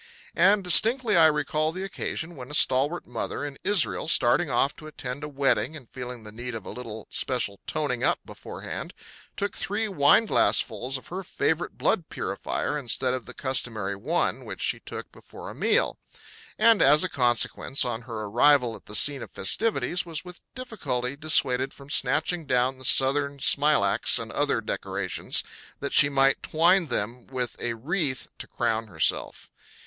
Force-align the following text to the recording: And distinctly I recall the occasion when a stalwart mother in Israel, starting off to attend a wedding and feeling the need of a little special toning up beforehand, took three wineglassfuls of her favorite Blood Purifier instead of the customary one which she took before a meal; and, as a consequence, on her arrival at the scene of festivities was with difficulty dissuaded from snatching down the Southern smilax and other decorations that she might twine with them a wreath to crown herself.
And 0.35 0.63
distinctly 0.63 1.15
I 1.15 1.27
recall 1.27 1.71
the 1.71 1.83
occasion 1.83 2.35
when 2.35 2.49
a 2.49 2.55
stalwart 2.55 3.05
mother 3.05 3.45
in 3.45 3.59
Israel, 3.63 4.07
starting 4.07 4.49
off 4.49 4.75
to 4.77 4.87
attend 4.87 5.23
a 5.23 5.29
wedding 5.29 5.77
and 5.77 5.87
feeling 5.87 6.23
the 6.23 6.31
need 6.31 6.55
of 6.55 6.65
a 6.65 6.71
little 6.71 7.07
special 7.11 7.59
toning 7.67 8.03
up 8.03 8.19
beforehand, 8.25 8.95
took 9.37 9.55
three 9.55 9.87
wineglassfuls 9.87 10.97
of 10.97 11.09
her 11.09 11.21
favorite 11.21 11.77
Blood 11.77 12.09
Purifier 12.09 12.79
instead 12.79 13.13
of 13.13 13.27
the 13.27 13.35
customary 13.35 13.95
one 13.95 14.43
which 14.43 14.63
she 14.63 14.79
took 14.79 15.11
before 15.11 15.51
a 15.51 15.53
meal; 15.53 15.99
and, 16.57 16.81
as 16.81 17.03
a 17.03 17.07
consequence, 17.07 17.85
on 17.85 18.01
her 18.01 18.21
arrival 18.21 18.75
at 18.75 18.87
the 18.87 18.95
scene 18.95 19.21
of 19.21 19.29
festivities 19.29 20.03
was 20.03 20.25
with 20.25 20.41
difficulty 20.55 21.15
dissuaded 21.15 21.75
from 21.75 21.91
snatching 21.91 22.47
down 22.47 22.79
the 22.79 22.85
Southern 22.85 23.37
smilax 23.37 24.17
and 24.17 24.31
other 24.31 24.61
decorations 24.61 25.43
that 25.79 25.93
she 25.93 26.09
might 26.09 26.41
twine 26.41 26.87
with 26.87 26.87
them 27.53 27.63
a 27.63 27.75
wreath 27.75 28.29
to 28.39 28.47
crown 28.47 28.87
herself. 28.87 29.51